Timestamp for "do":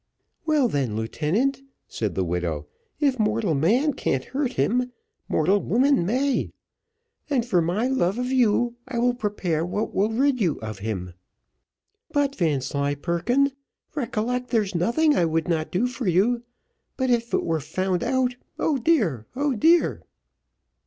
15.69-15.85